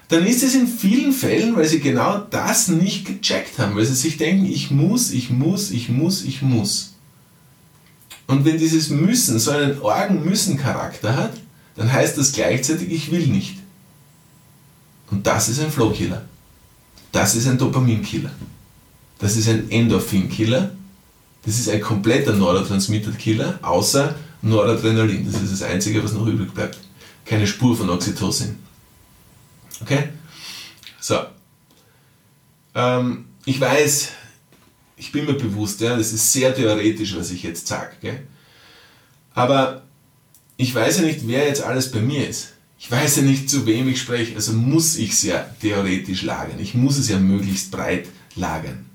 dann 0.08 0.26
ist 0.26 0.42
es 0.42 0.56
in 0.56 0.66
vielen 0.66 1.12
Fällen, 1.12 1.54
weil 1.54 1.68
sie 1.68 1.78
genau 1.78 2.18
das 2.18 2.66
nicht 2.66 3.06
gecheckt 3.06 3.60
haben, 3.60 3.76
weil 3.76 3.84
sie 3.84 3.94
sich 3.94 4.16
denken, 4.16 4.46
ich 4.46 4.72
muss, 4.72 5.12
ich 5.12 5.30
muss, 5.30 5.70
ich 5.70 5.88
muss, 5.88 6.24
ich 6.24 6.42
muss. 6.42 6.94
Und 8.26 8.44
wenn 8.44 8.58
dieses 8.58 8.90
Müssen 8.90 9.38
so 9.38 9.52
einen 9.52 9.78
Orgen-Müssen-Charakter 9.80 11.16
hat, 11.16 11.34
dann 11.76 11.92
heißt 11.92 12.18
das 12.18 12.32
gleichzeitig, 12.32 12.90
ich 12.90 13.12
will 13.12 13.28
nicht. 13.28 13.58
Und 15.12 15.24
das 15.24 15.48
ist 15.48 15.60
ein 15.60 15.70
Flow-Killer. 15.70 16.24
Das 17.12 17.36
ist 17.36 17.46
ein 17.46 17.58
Dopamin-Killer. 17.58 18.32
Das 19.20 19.36
ist 19.36 19.48
ein 19.48 19.70
Endorphin-Killer. 19.70 20.72
Das 21.46 21.58
ist 21.58 21.68
ein 21.68 21.80
kompletter 21.80 22.32
Neurotransmitter-Killer, 22.32 23.60
außer 23.62 24.16
Noradrenalin. 24.42 25.30
Das 25.30 25.40
ist 25.40 25.52
das 25.52 25.62
Einzige, 25.62 26.02
was 26.02 26.12
noch 26.12 26.26
übrig 26.26 26.52
bleibt. 26.52 26.78
Keine 27.24 27.46
Spur 27.46 27.76
von 27.76 27.88
Oxytocin. 27.88 28.58
Okay? 29.80 30.08
So. 31.00 31.20
Ähm, 32.74 33.26
ich 33.44 33.60
weiß, 33.60 34.08
ich 34.96 35.12
bin 35.12 35.24
mir 35.24 35.34
bewusst, 35.34 35.80
ja, 35.80 35.96
das 35.96 36.12
ist 36.12 36.32
sehr 36.32 36.54
theoretisch, 36.54 37.16
was 37.16 37.30
ich 37.30 37.44
jetzt 37.44 37.68
sage. 37.68 37.92
Aber 39.32 39.82
ich 40.56 40.74
weiß 40.74 40.98
ja 40.98 41.04
nicht, 41.04 41.28
wer 41.28 41.46
jetzt 41.46 41.62
alles 41.62 41.92
bei 41.92 42.00
mir 42.00 42.28
ist. 42.28 42.54
Ich 42.78 42.90
weiß 42.90 43.16
ja 43.16 43.22
nicht, 43.22 43.48
zu 43.48 43.66
wem 43.66 43.88
ich 43.88 44.00
spreche, 44.00 44.34
also 44.34 44.52
muss 44.52 44.96
ich 44.96 45.12
es 45.12 45.22
ja 45.22 45.46
theoretisch 45.60 46.22
lagern. 46.22 46.58
Ich 46.58 46.74
muss 46.74 46.98
es 46.98 47.08
ja 47.08 47.18
möglichst 47.18 47.70
breit 47.70 48.08
lagern. 48.34 48.86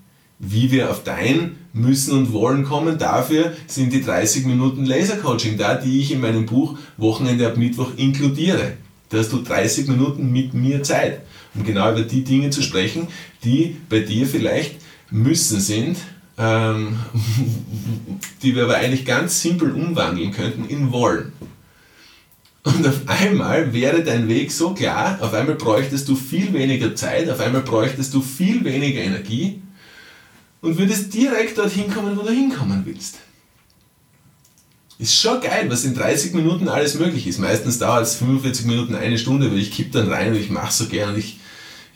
Wie 0.43 0.71
wir 0.71 0.89
auf 0.89 1.03
dein 1.03 1.55
Müssen 1.71 2.17
und 2.17 2.33
Wollen 2.33 2.63
kommen, 2.63 2.98
dafür 2.98 3.53
sind 3.67 3.93
die 3.93 4.01
30 4.01 4.45
Minuten 4.45 4.86
Lasercoaching 4.86 5.55
da, 5.55 5.75
die 5.75 6.00
ich 6.00 6.12
in 6.12 6.19
meinem 6.19 6.48
Buch 6.48 6.79
Wochenende 6.98 7.45
ab 7.45 7.57
Mittwoch 7.57 7.91
inkludiere. 7.95 8.74
Da 9.10 9.19
hast 9.19 9.31
du 9.31 9.38
30 9.43 9.88
Minuten 9.88 10.31
mit 10.31 10.55
mir 10.55 10.81
Zeit, 10.81 11.21
um 11.53 11.63
genau 11.63 11.91
über 11.91 12.01
die 12.01 12.24
Dinge 12.24 12.50
zu 12.50 12.63
sprechen, 12.63 13.07
die 13.43 13.77
bei 13.88 14.00
dir 14.00 14.25
vielleicht 14.25 14.77
müssen 15.12 15.60
sind, 15.60 15.98
ähm, 16.39 16.98
die 18.41 18.55
wir 18.55 18.63
aber 18.63 18.77
eigentlich 18.77 19.05
ganz 19.05 19.41
simpel 19.43 19.71
umwandeln 19.74 20.31
könnten 20.31 20.65
in 20.65 20.91
wollen. 20.91 21.33
Und 22.63 22.88
auf 22.88 23.01
einmal 23.05 23.74
wäre 23.74 24.03
dein 24.03 24.27
Weg 24.27 24.51
so 24.51 24.74
klar, 24.74 25.19
auf 25.21 25.36
einmal 25.36 25.55
bräuchtest 25.55 26.10
du 26.10 26.15
viel 26.15 26.51
weniger 26.53 26.95
Zeit, 26.95 27.29
auf 27.29 27.39
einmal 27.39 27.62
bräuchtest 27.62 28.12
du 28.15 28.21
viel 28.21 28.63
weniger 28.63 29.01
Energie 29.01 29.62
und 30.62 30.77
würdest 30.77 31.13
direkt 31.13 31.58
dorthin 31.58 31.91
kommen, 31.91 32.18
wo 32.18 32.22
du 32.22 32.32
hinkommen 32.32 32.84
willst. 32.86 33.18
Ist 35.00 35.20
schon 35.20 35.41
geil, 35.41 35.65
was 35.70 35.84
in 35.84 35.96
30 35.96 36.34
Minuten 36.34 36.68
alles 36.68 36.94
möglich 36.94 37.25
ist. 37.25 37.39
Meistens 37.39 37.80
dauert 37.80 38.03
es 38.03 38.15
45 38.15 38.68
Minuten, 38.68 38.94
eine 38.94 39.18
Stunde, 39.18 39.51
weil 39.51 39.58
ich 39.58 39.72
kipp 39.72 39.91
dann 39.91 40.08
rein 40.08 40.34
und 40.34 40.39
ich 40.39 40.51
mache 40.51 40.72
so 40.72 40.86
gern. 40.86 41.18
Ich, 41.18 41.39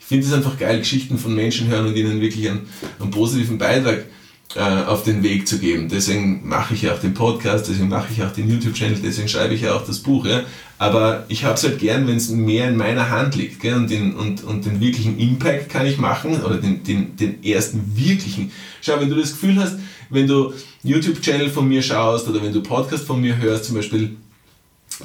ich 0.00 0.04
finde 0.04 0.26
es 0.26 0.32
einfach 0.32 0.58
geil, 0.58 0.80
Geschichten 0.80 1.16
von 1.16 1.32
Menschen 1.32 1.68
hören 1.68 1.86
und 1.86 1.94
ihnen 1.94 2.20
wirklich 2.20 2.48
einen, 2.48 2.68
einen 2.98 3.12
positiven 3.12 3.58
Beitrag 3.58 4.06
äh, 4.54 4.60
auf 4.60 5.02
den 5.02 5.22
Weg 5.22 5.48
zu 5.48 5.58
geben. 5.58 5.88
Deswegen 5.88 6.46
mache 6.48 6.74
ich 6.74 6.82
ja 6.82 6.94
auch 6.94 7.00
den 7.00 7.14
Podcast, 7.14 7.68
deswegen 7.68 7.88
mache 7.88 8.12
ich 8.12 8.22
auch 8.22 8.32
den 8.32 8.48
YouTube-Channel, 8.48 9.00
deswegen 9.02 9.28
schreibe 9.28 9.54
ich 9.54 9.62
ja 9.62 9.74
auch 9.74 9.84
das 9.84 9.98
Buch. 9.98 10.24
Ja? 10.24 10.44
Aber 10.78 11.24
ich 11.28 11.44
habe 11.44 11.54
es 11.54 11.64
halt 11.64 11.78
gern, 11.78 12.06
wenn 12.06 12.16
es 12.16 12.28
mehr 12.30 12.68
in 12.68 12.76
meiner 12.76 13.10
Hand 13.10 13.34
liegt. 13.34 13.60
Gell? 13.60 13.74
Und, 13.74 13.90
den, 13.90 14.14
und, 14.14 14.44
und 14.44 14.64
den 14.64 14.80
wirklichen 14.80 15.18
Impact 15.18 15.68
kann 15.68 15.86
ich 15.86 15.98
machen 15.98 16.42
oder 16.42 16.56
den, 16.56 16.84
den, 16.84 17.16
den 17.16 17.42
ersten 17.42 17.96
wirklichen. 17.96 18.52
Schau, 18.80 19.00
wenn 19.00 19.10
du 19.10 19.16
das 19.16 19.32
Gefühl 19.32 19.56
hast, 19.56 19.76
wenn 20.10 20.26
du 20.26 20.52
YouTube-Channel 20.82 21.50
von 21.50 21.68
mir 21.68 21.82
schaust 21.82 22.28
oder 22.28 22.42
wenn 22.42 22.52
du 22.52 22.62
Podcast 22.62 23.04
von 23.04 23.20
mir 23.20 23.36
hörst 23.36 23.64
zum 23.64 23.76
Beispiel, 23.76 24.16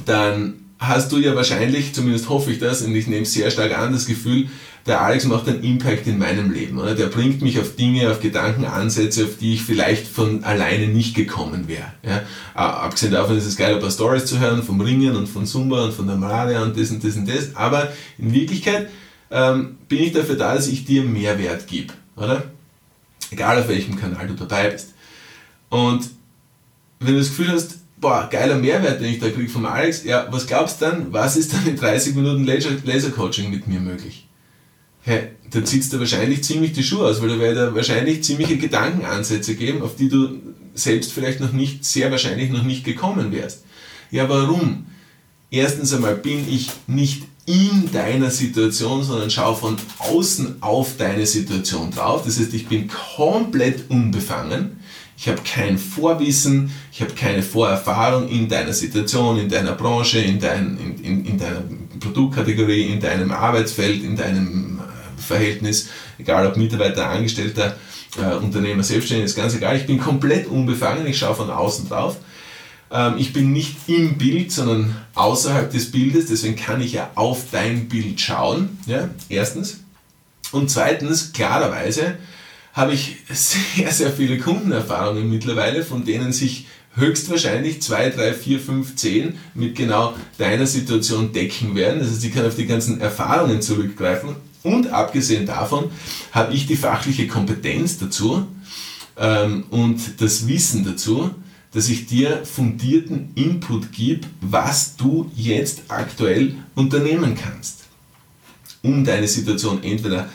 dann 0.06 0.54
hast 0.82 1.12
du 1.12 1.20
ja 1.20 1.36
wahrscheinlich, 1.36 1.94
zumindest 1.94 2.28
hoffe 2.28 2.52
ich 2.52 2.60
das, 2.60 2.82
und 2.82 2.96
ich 2.96 3.06
nehme 3.06 3.26
sehr 3.26 3.52
stark 3.52 3.78
an, 3.78 3.94
das 3.94 4.08
Gefühl, 4.08 4.50
der 4.88 5.02
Alex 5.02 5.26
macht 5.26 5.48
einen 5.48 5.64
Impact 5.64 6.08
in 6.08 6.18
meinem 6.18 6.52
Leben. 6.52 6.80
Oder? 6.80 6.96
Der 6.96 7.06
bringt 7.06 7.44
mich 7.44 7.60
auf 7.60 7.76
Dinge, 7.76 8.10
auf 8.10 8.20
Gedankenansätze, 8.20 9.26
auf 9.26 9.38
die 9.40 9.54
ich 9.54 9.62
vielleicht 9.62 10.08
von 10.08 10.44
alleine 10.44 10.88
nicht 10.88 11.16
gekommen 11.16 11.68
wäre. 11.68 11.94
Ja? 12.04 12.24
Abgesehen 12.56 13.12
davon 13.12 13.38
ist 13.38 13.46
es 13.46 13.58
geil, 13.58 13.76
ein 13.76 13.80
paar 13.80 13.92
Stories 13.92 14.26
zu 14.26 14.40
hören 14.40 14.64
vom 14.64 14.82
Ringen 14.82 15.16
und 15.16 15.28
von 15.28 15.46
Zumba 15.46 15.84
und 15.84 15.94
von 15.94 16.08
der 16.08 16.16
Malaria 16.16 16.64
und 16.64 16.76
das 16.76 16.90
und 16.90 17.04
das 17.04 17.16
und 17.16 17.30
das. 17.30 17.56
Aber 17.56 17.92
in 18.18 18.34
Wirklichkeit 18.34 18.90
ähm, 19.30 19.78
bin 19.88 20.00
ich 20.00 20.14
dafür 20.14 20.36
da, 20.36 20.56
dass 20.56 20.68
ich 20.68 20.84
dir 20.84 21.04
Mehrwert 21.04 21.68
gebe. 21.68 21.94
Oder? 22.16 22.46
Egal 23.30 23.60
auf 23.60 23.68
welchem 23.68 24.00
Kanal 24.00 24.28
du 24.28 24.34
dabei 24.34 24.72
bist. 24.72 24.96
Und 25.70 26.10
wenn 27.00 27.14
du 27.14 27.20
das 27.20 27.30
Gefühl 27.30 27.52
hast, 27.52 27.81
boah, 28.02 28.28
geiler 28.30 28.58
Mehrwert, 28.58 29.00
den 29.00 29.14
ich 29.14 29.20
da 29.20 29.30
kriege 29.30 29.48
vom 29.48 29.66
Alex, 29.66 30.04
ja, 30.04 30.28
was 30.32 30.48
glaubst 30.48 30.82
du 30.82 30.86
dann, 30.86 31.14
was 31.14 31.38
ist 31.38 31.54
dann 31.54 31.66
in 31.68 31.78
30 31.78 32.16
Minuten 32.16 32.44
Laser-Coaching 32.44 33.52
mit 33.52 33.68
mir 33.68 33.80
möglich? 33.80 34.28
Hey, 35.04 35.30
da 35.50 35.64
zieht 35.64 35.92
du 35.94 36.00
wahrscheinlich 36.00 36.44
ziemlich 36.44 36.74
die 36.74 36.84
Schuhe 36.84 37.08
aus, 37.08 37.22
weil 37.22 37.30
da 37.30 37.40
werde 37.40 37.74
wahrscheinlich 37.76 38.24
ziemliche 38.24 38.58
Gedankenansätze 38.58 39.56
geben, 39.56 39.82
auf 39.82 39.96
die 39.96 40.10
du 40.10 40.40
selbst 40.74 41.14
vielleicht 41.14 41.40
noch 41.40 41.54
nicht, 41.54 41.86
sehr 41.86 42.12
wahrscheinlich 42.12 42.52
noch 42.52 42.64
nicht 42.64 42.84
gekommen 42.84 43.32
wärst. 43.32 43.64
Ja, 44.10 44.28
warum? 44.30 44.88
Erstens 45.50 45.94
einmal 45.94 46.16
bin 46.16 46.48
ich 46.52 46.70
nicht 46.88 47.24
in 47.46 47.92
deiner 47.92 48.30
Situation, 48.30 49.04
sondern 49.04 49.30
schau 49.30 49.56
von 49.56 49.76
außen 50.00 50.62
auf 50.62 50.98
deine 50.98 51.26
Situation 51.26 51.92
drauf. 51.92 52.24
Das 52.26 52.40
heißt, 52.40 52.54
ich 52.54 52.68
bin 52.68 52.88
komplett 52.88 53.90
unbefangen. 53.90 54.81
Ich 55.22 55.28
habe 55.28 55.42
kein 55.44 55.78
Vorwissen, 55.78 56.72
ich 56.92 57.00
habe 57.00 57.14
keine 57.14 57.44
Vorerfahrung 57.44 58.28
in 58.28 58.50
deiner 58.50 58.74
Situation, 58.74 59.38
in 59.38 59.50
deiner 59.50 59.74
Branche, 59.74 60.18
in, 60.18 60.40
dein, 60.40 60.80
in, 60.80 61.04
in, 61.04 61.26
in 61.26 61.38
deiner 61.38 61.62
Produktkategorie, 62.00 62.88
in 62.92 63.00
deinem 63.00 63.32
Arbeitsfeld, 63.32 64.04
in 64.04 64.16
deinem 64.16 64.80
äh, 64.80 65.22
Verhältnis, 65.22 65.90
egal 66.18 66.48
ob 66.48 66.58
Mitarbeiter, 66.58 67.08
Angestellter, 67.08 67.78
äh, 68.18 68.34
Unternehmer, 68.38 68.82
Selbstständiger, 68.82 69.28
ist 69.28 69.36
ganz 69.36 69.54
egal. 69.54 69.78
Ich 69.78 69.86
bin 69.86 70.00
komplett 70.00 70.48
unbefangen, 70.48 71.06
ich 71.06 71.20
schaue 71.20 71.36
von 71.36 71.52
außen 71.52 71.88
drauf. 71.88 72.18
Ähm, 72.90 73.14
ich 73.20 73.32
bin 73.32 73.54
nicht 73.54 73.78
im 73.86 74.18
Bild, 74.18 74.52
sondern 74.52 74.96
außerhalb 75.14 75.70
des 75.72 75.92
Bildes, 75.92 76.26
deswegen 76.32 76.56
kann 76.56 76.82
ich 76.82 76.94
ja 76.94 77.12
auf 77.14 77.44
dein 77.52 77.90
Bild 77.90 78.20
schauen. 78.20 78.80
Ja? 78.88 79.12
Erstens. 79.30 79.82
Und 80.52 80.72
zweitens, 80.72 81.32
klarerweise, 81.32 82.18
habe 82.74 82.94
ich 82.94 83.18
sehr, 83.30 83.92
sehr 83.92 84.12
viele 84.12 84.38
Kundenerfahrungen 84.38 85.30
mittlerweile, 85.30 85.84
von 85.84 86.06
denen 86.06 86.32
sich 86.32 86.68
höchstwahrscheinlich 86.96 87.82
2, 87.82 88.10
3, 88.10 88.34
4, 88.34 88.60
5, 88.60 88.96
10 88.96 89.38
mit 89.54 89.76
genau 89.76 90.14
deiner 90.38 90.68
Situation 90.68 91.32
decken 91.32 91.76
werden. 91.76 92.02
Heißt, 92.02 92.24
ich 92.24 92.34
kann 92.34 92.46
auf 92.46 92.56
die 92.56 92.68
ganzen 92.68 93.00
Erfahrungen 93.00 93.62
zurückgreifen. 93.62 94.36
Und 94.64 94.92
abgesehen 94.92 95.46
davon 95.46 95.90
habe 96.32 96.54
ich 96.54 96.68
die 96.68 96.76
fachliche 96.76 97.28
Kompetenz 97.28 97.98
dazu 97.98 98.46
ähm, 99.18 99.64
und 99.72 100.22
das 100.22 100.48
Wissen 100.48 100.86
dazu, 100.86 101.32
dass 101.74 101.90
ich 101.90 102.06
dir 102.06 102.46
fundierten 102.46 103.32
Input 103.36 103.92
gebe, 103.92 104.28
was 104.42 104.98
du 104.98 105.32
jetzt 105.36 105.84
aktuell 105.88 106.56
unternehmen 106.76 107.36
kannst, 107.36 107.86
um 108.84 109.04
deine 109.04 109.28
Situation 109.28 109.82
entweder 109.84 110.30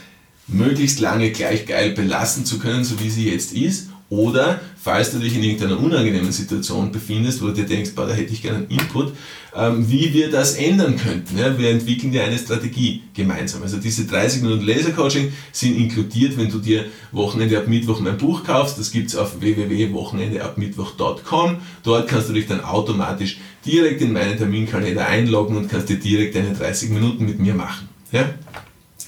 möglichst 0.48 1.00
lange 1.00 1.30
gleich 1.30 1.66
geil 1.66 1.92
belassen 1.92 2.44
zu 2.44 2.58
können, 2.58 2.84
so 2.84 3.00
wie 3.00 3.10
sie 3.10 3.30
jetzt 3.30 3.52
ist, 3.52 3.88
oder 4.08 4.60
falls 4.80 5.10
du 5.10 5.18
dich 5.18 5.34
in 5.34 5.42
irgendeiner 5.42 5.80
unangenehmen 5.80 6.30
Situation 6.30 6.92
befindest, 6.92 7.42
wo 7.42 7.46
du 7.46 7.54
dir 7.54 7.66
denkst, 7.66 7.90
boah, 7.96 8.06
da 8.06 8.14
hätte 8.14 8.32
ich 8.32 8.40
gerne 8.40 8.58
einen 8.58 8.68
Input, 8.68 9.12
ähm, 9.56 9.90
wie 9.90 10.14
wir 10.14 10.30
das 10.30 10.54
ändern 10.54 10.96
könnten. 10.96 11.36
Ja? 11.36 11.58
Wir 11.58 11.70
entwickeln 11.70 12.12
ja 12.12 12.22
eine 12.22 12.38
Strategie 12.38 13.02
gemeinsam. 13.14 13.62
Also 13.62 13.78
diese 13.78 14.06
30 14.06 14.42
Minuten 14.42 14.64
Lasercoaching 14.64 15.32
sind 15.50 15.76
inkludiert, 15.76 16.38
wenn 16.38 16.50
du 16.50 16.60
dir 16.60 16.84
Wochenende 17.10 17.58
ab 17.58 17.66
Mittwoch 17.66 17.98
mein 17.98 18.16
Buch 18.16 18.44
kaufst. 18.44 18.78
Das 18.78 18.92
gibt 18.92 19.08
es 19.08 19.16
auf 19.16 19.40
www.wochenendeabmittwoch.com. 19.40 21.56
Dort 21.82 22.06
kannst 22.06 22.28
du 22.28 22.32
dich 22.32 22.46
dann 22.46 22.60
automatisch 22.60 23.38
direkt 23.64 24.02
in 24.02 24.12
meinen 24.12 24.38
Terminkalender 24.38 25.04
einloggen 25.04 25.56
und 25.56 25.68
kannst 25.68 25.88
dir 25.88 25.98
direkt 25.98 26.36
deine 26.36 26.54
30 26.54 26.90
Minuten 26.90 27.24
mit 27.24 27.40
mir 27.40 27.54
machen. 27.54 27.88
Ja? 28.12 28.30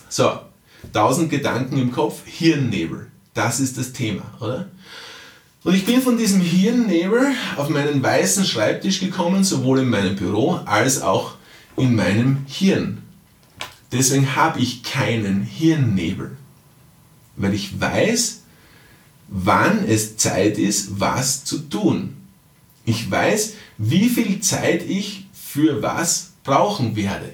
So, 0.08 0.40
1000 0.86 1.30
Gedanken 1.30 1.78
im 1.78 1.92
Kopf, 1.92 2.22
Hirnnebel. 2.24 3.08
Das 3.34 3.60
ist 3.60 3.78
das 3.78 3.92
Thema, 3.92 4.22
oder? 4.40 4.68
Und 5.64 5.74
ich 5.74 5.84
bin 5.84 6.00
von 6.00 6.16
diesem 6.16 6.40
Hirnnebel 6.40 7.32
auf 7.56 7.68
meinen 7.68 8.02
weißen 8.02 8.44
Schreibtisch 8.44 9.00
gekommen, 9.00 9.44
sowohl 9.44 9.80
in 9.80 9.90
meinem 9.90 10.16
Büro 10.16 10.60
als 10.64 11.02
auch 11.02 11.34
in 11.76 11.94
meinem 11.94 12.46
Hirn. 12.46 13.02
Deswegen 13.92 14.36
habe 14.36 14.60
ich 14.60 14.82
keinen 14.82 15.42
Hirnnebel, 15.42 16.36
weil 17.36 17.54
ich 17.54 17.80
weiß, 17.80 18.42
wann 19.28 19.84
es 19.86 20.16
Zeit 20.16 20.58
ist, 20.58 21.00
was 21.00 21.44
zu 21.44 21.58
tun. 21.58 22.16
Ich 22.84 23.10
weiß, 23.10 23.54
wie 23.78 24.08
viel 24.08 24.40
Zeit 24.40 24.88
ich 24.88 25.26
für 25.32 25.82
was 25.82 26.32
brauchen 26.44 26.96
werde. 26.96 27.32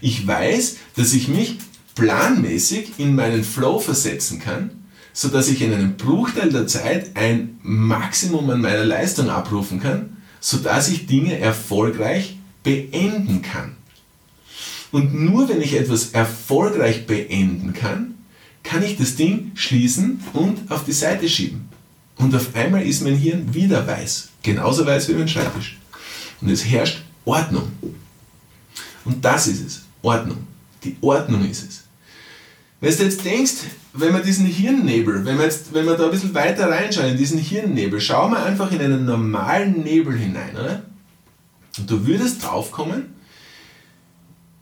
Ich 0.00 0.26
weiß, 0.26 0.76
dass 0.96 1.12
ich 1.12 1.28
mich 1.28 1.58
planmäßig 1.98 2.92
in 2.98 3.14
meinen 3.16 3.42
Flow 3.42 3.80
versetzen 3.80 4.38
kann, 4.38 4.70
sodass 5.12 5.48
ich 5.48 5.60
in 5.62 5.74
einem 5.74 5.96
Bruchteil 5.96 6.50
der 6.50 6.68
Zeit 6.68 7.16
ein 7.16 7.58
Maximum 7.62 8.48
an 8.50 8.60
meiner 8.60 8.84
Leistung 8.84 9.28
abrufen 9.28 9.80
kann, 9.80 10.16
sodass 10.40 10.88
ich 10.88 11.06
Dinge 11.06 11.38
erfolgreich 11.38 12.38
beenden 12.62 13.42
kann. 13.42 13.74
Und 14.92 15.12
nur 15.12 15.48
wenn 15.48 15.60
ich 15.60 15.74
etwas 15.74 16.10
erfolgreich 16.10 17.06
beenden 17.06 17.72
kann, 17.72 18.14
kann 18.62 18.82
ich 18.82 18.96
das 18.96 19.16
Ding 19.16 19.50
schließen 19.54 20.22
und 20.34 20.70
auf 20.70 20.84
die 20.84 20.92
Seite 20.92 21.28
schieben. 21.28 21.68
Und 22.16 22.34
auf 22.34 22.54
einmal 22.54 22.82
ist 22.82 23.02
mein 23.02 23.16
Hirn 23.16 23.52
wieder 23.54 23.86
weiß. 23.86 24.28
Genauso 24.42 24.86
weiß 24.86 25.08
wie 25.08 25.14
mein 25.14 25.28
Schreibtisch. 25.28 25.78
Und 26.40 26.50
es 26.50 26.64
herrscht 26.64 27.02
Ordnung. 27.24 27.72
Und 29.04 29.24
das 29.24 29.48
ist 29.48 29.66
es. 29.66 29.80
Ordnung. 30.02 30.46
Die 30.84 30.96
Ordnung 31.00 31.48
ist 31.48 31.68
es. 31.68 31.87
Wenn 32.80 32.96
du 32.96 33.02
jetzt 33.02 33.24
denkst, 33.24 33.54
wenn 33.92 34.12
man 34.12 34.22
diesen 34.22 34.46
Hirnnebel, 34.46 35.24
wenn 35.24 35.36
man, 35.36 35.46
jetzt, 35.46 35.74
wenn 35.74 35.84
man 35.84 35.98
da 35.98 36.04
ein 36.04 36.10
bisschen 36.12 36.34
weiter 36.34 36.70
reinschaut 36.70 37.06
in 37.06 37.16
diesen 37.16 37.38
Hirnnebel, 37.38 38.00
schau 38.00 38.28
mal 38.28 38.44
einfach 38.44 38.70
in 38.70 38.80
einen 38.80 39.04
normalen 39.04 39.82
Nebel 39.82 40.16
hinein, 40.16 40.54
oder? 40.54 40.82
Und 41.78 41.90
du 41.90 42.06
würdest 42.06 42.44
draufkommen, 42.44 43.14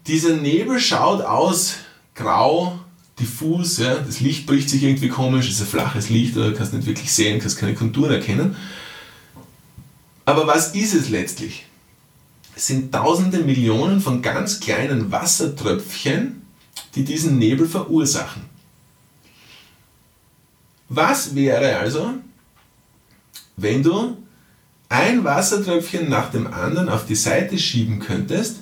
dieser 0.07 0.37
Nebel 0.37 0.81
schaut 0.81 1.21
aus 1.23 1.77
grau, 2.15 2.79
diffus, 3.19 3.79
ja? 3.79 3.97
das 3.97 4.21
Licht 4.21 4.47
bricht 4.47 4.71
sich 4.71 4.83
irgendwie 4.83 5.09
komisch, 5.09 5.49
ist 5.49 5.61
ein 5.61 5.67
flaches 5.67 6.09
Licht, 6.09 6.37
oder 6.37 6.53
kannst 6.53 6.73
nicht 6.73 6.87
wirklich 6.87 7.13
sehen, 7.13 7.41
kannst 7.41 7.59
keine 7.59 7.75
Konturen 7.75 8.13
erkennen. 8.13 8.57
Aber 10.25 10.47
was 10.47 10.75
ist 10.75 10.95
es 10.95 11.09
letztlich? 11.09 11.67
Es 12.55 12.67
sind 12.67 12.93
tausende 12.93 13.41
Millionen 13.41 14.01
von 14.01 14.23
ganz 14.23 14.61
kleinen 14.61 15.13
Wassertröpfchen, 15.13 16.46
die 16.95 17.05
diesen 17.05 17.39
Nebel 17.39 17.69
verursachen. 17.69 18.43
Was 20.89 21.35
wäre 21.35 21.77
also, 21.79 22.15
wenn 23.57 23.83
du 23.83 24.17
ein 24.89 25.25
Wassertröpfchen 25.25 26.09
nach 26.09 26.31
dem 26.31 26.47
anderen 26.47 26.89
auf 26.89 27.07
die 27.07 27.17
Seite 27.17 27.59
schieben 27.59 27.99
könntest 27.99 28.61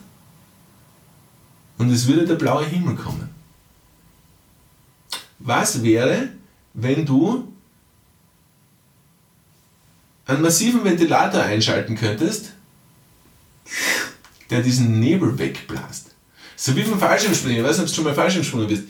und 1.79 1.91
es 1.91 2.07
würde 2.07 2.27
der 2.27 2.37
blaue 2.37 2.65
Himmel 2.65 2.97
kommen? 2.97 3.29
Was 5.39 5.83
wäre, 5.83 6.31
wenn 6.73 7.05
du 7.05 7.53
einen 10.27 10.41
massiven 10.41 10.85
Ventilator 10.85 11.43
einschalten 11.43 11.97
könntest, 11.97 12.53
der 14.49 14.63
diesen 14.63 15.01
Nebel 15.01 15.39
wegblasst? 15.39 16.14
So 16.57 16.75
wie 16.77 16.83
vom 16.83 16.99
Fallschirmspringen. 16.99 17.59
Ich 17.59 17.65
weiß 17.65 17.79
nicht, 17.79 17.85
ob 17.85 17.89
du 17.89 17.95
schon 17.95 18.05
mal 18.05 18.15
Fallschirmspringer 18.15 18.67
bist. 18.67 18.85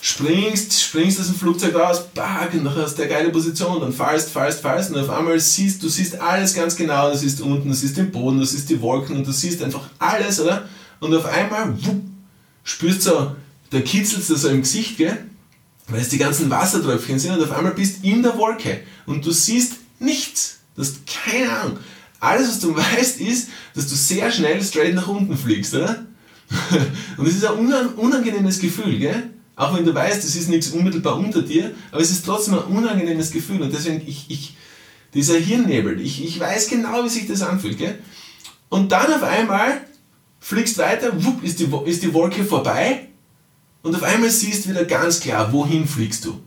Springst, 0.00 0.82
springst 0.82 1.20
aus 1.20 1.26
dem 1.26 1.36
Flugzeug 1.36 1.74
raus, 1.74 2.06
back, 2.14 2.52
und 2.52 2.64
nachher 2.64 2.82
hast 2.82 2.96
du 2.98 3.02
eine 3.02 3.10
geile 3.10 3.30
Position, 3.30 3.80
dann 3.80 3.92
fallst, 3.92 4.30
fallst, 4.30 4.60
fallst 4.60 4.90
und 4.90 4.98
auf 4.98 5.08
einmal 5.08 5.40
siehst 5.40 5.82
du 5.82 5.88
siehst 5.88 6.20
alles 6.20 6.54
ganz 6.54 6.76
genau, 6.76 7.10
du 7.10 7.16
siehst 7.16 7.40
unten, 7.40 7.68
du 7.68 7.74
siehst 7.74 7.96
den 7.96 8.12
Boden, 8.12 8.38
du 8.38 8.44
siehst 8.44 8.68
die 8.68 8.80
Wolken 8.80 9.16
und 9.16 9.26
du 9.26 9.32
siehst 9.32 9.62
einfach 9.62 9.88
alles, 9.98 10.38
oder? 10.38 10.68
Und 11.00 11.14
auf 11.14 11.24
einmal 11.24 11.74
wupp, 11.82 12.02
spürst 12.62 13.06
du 13.06 13.10
so, 13.10 13.36
da 13.70 13.80
kitzelt 13.80 14.28
es 14.28 14.42
so 14.42 14.48
im 14.48 14.60
Gesicht, 14.60 14.98
gell? 14.98 15.26
weil 15.88 16.00
es 16.00 16.08
die 16.08 16.18
ganzen 16.18 16.50
Wassertröpfchen 16.50 17.18
sind 17.18 17.32
und 17.32 17.42
auf 17.42 17.52
einmal 17.52 17.74
bist 17.74 18.04
in 18.04 18.22
der 18.22 18.36
Wolke 18.36 18.80
und 19.06 19.24
du 19.24 19.30
siehst 19.30 19.74
nichts. 19.98 20.58
Du 20.74 20.82
hast 20.82 20.98
keine 21.06 21.50
Ahnung. 21.50 21.78
Alles, 22.20 22.48
was 22.48 22.60
du 22.60 22.76
weißt, 22.76 23.20
ist, 23.20 23.48
dass 23.74 23.88
du 23.88 23.94
sehr 23.94 24.30
schnell 24.30 24.62
straight 24.62 24.94
nach 24.94 25.08
unten 25.08 25.36
fliegst, 25.36 25.74
oder? 25.74 26.06
Und 27.16 27.26
es 27.26 27.36
ist 27.36 27.44
ein 27.44 27.58
unangenehmes 27.96 28.58
Gefühl, 28.58 28.98
gell? 28.98 29.30
Auch 29.56 29.74
wenn 29.74 29.84
du 29.84 29.94
weißt, 29.94 30.22
es 30.22 30.36
ist 30.36 30.50
nichts 30.50 30.68
unmittelbar 30.68 31.18
unter 31.18 31.42
dir, 31.42 31.74
aber 31.90 32.02
es 32.02 32.10
ist 32.10 32.26
trotzdem 32.26 32.54
ein 32.54 32.64
unangenehmes 32.64 33.30
Gefühl. 33.30 33.62
Und 33.62 33.72
deswegen, 33.72 34.02
ich, 34.06 34.26
ich, 34.28 34.56
dieser 35.14 35.38
Hirnnebel, 35.38 36.00
ich, 36.00 36.22
ich 36.22 36.38
weiß 36.38 36.68
genau, 36.68 37.04
wie 37.04 37.08
sich 37.08 37.26
das 37.26 37.42
anfühlt, 37.42 37.78
gell? 37.78 37.98
Und 38.68 38.92
dann 38.92 39.12
auf 39.12 39.22
einmal 39.22 39.80
fliegst 40.40 40.78
weiter, 40.78 41.12
wupp, 41.24 41.42
ist 41.42 41.58
die, 41.58 41.68
ist 41.86 42.02
die 42.02 42.12
Wolke 42.12 42.44
vorbei 42.44 43.08
und 43.82 43.94
auf 43.94 44.02
einmal 44.02 44.30
siehst 44.30 44.64
du 44.64 44.70
wieder 44.70 44.84
ganz 44.84 45.20
klar, 45.20 45.52
wohin 45.52 45.86
fliegst 45.86 46.24
du. 46.24 46.40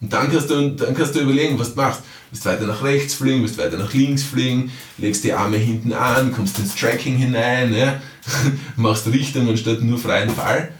Und 0.00 0.12
dann 0.12 0.30
kannst 0.30 0.50
du, 0.50 0.70
dann 0.70 0.94
kannst 0.94 1.14
du 1.14 1.20
überlegen, 1.20 1.58
was 1.58 1.74
du 1.74 1.80
machst. 1.80 2.02
Willst 2.30 2.46
weiter 2.46 2.66
nach 2.66 2.82
rechts 2.82 3.14
fliegen, 3.14 3.42
willst 3.42 3.58
weiter 3.58 3.76
nach 3.76 3.92
links 3.92 4.22
fliegen, 4.22 4.70
legst 4.98 5.24
die 5.24 5.32
Arme 5.32 5.56
hinten 5.56 5.92
an, 5.92 6.32
kommst 6.32 6.58
ins 6.58 6.76
Tracking 6.76 7.16
hinein, 7.16 7.74
ja? 7.74 8.00
machst 8.76 9.06
Richtung 9.08 9.48
anstatt 9.48 9.82
nur 9.82 9.98
freien 9.98 10.30
Fall. 10.30 10.72